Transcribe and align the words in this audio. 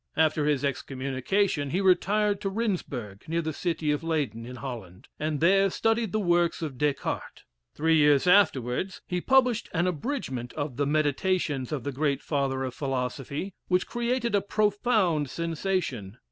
After 0.17 0.47
his 0.47 0.65
excommunication 0.65 1.69
he 1.69 1.79
retired 1.79 2.41
to 2.41 2.49
Rhynsburg, 2.49 3.25
near 3.27 3.43
the 3.43 3.53
City 3.53 3.91
of 3.91 4.01
Leyden, 4.03 4.47
in 4.47 4.55
Holland, 4.55 5.09
and 5.19 5.39
there 5.39 5.69
studied 5.69 6.11
the 6.11 6.19
works 6.19 6.63
of 6.63 6.79
Descartes. 6.79 7.43
Three 7.75 7.97
years 7.97 8.25
afterwards 8.25 9.01
he 9.05 9.21
published 9.21 9.69
an 9.75 9.85
abridgment 9.85 10.53
of 10.53 10.77
the 10.77 10.87
"Meditations" 10.87 11.71
of 11.71 11.83
the 11.83 11.91
great 11.91 12.23
father 12.23 12.63
of 12.63 12.73
philosophy, 12.73 13.53
which 13.67 13.85
created 13.85 14.33
a 14.33 14.41
profound 14.41 15.29
sensation. 15.29 16.17